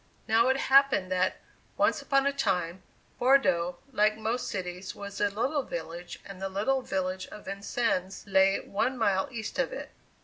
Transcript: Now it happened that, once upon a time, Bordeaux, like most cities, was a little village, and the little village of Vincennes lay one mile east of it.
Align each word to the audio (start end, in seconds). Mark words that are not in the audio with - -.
Now 0.27 0.47
it 0.49 0.57
happened 0.57 1.11
that, 1.11 1.35
once 1.77 2.01
upon 2.01 2.25
a 2.25 2.33
time, 2.33 2.81
Bordeaux, 3.19 3.77
like 3.91 4.17
most 4.17 4.47
cities, 4.47 4.95
was 4.95 5.21
a 5.21 5.29
little 5.29 5.61
village, 5.61 6.19
and 6.25 6.41
the 6.41 6.49
little 6.49 6.81
village 6.81 7.27
of 7.27 7.45
Vincennes 7.45 8.25
lay 8.25 8.59
one 8.61 8.97
mile 8.97 9.27
east 9.29 9.59
of 9.59 9.71
it. 9.71 9.91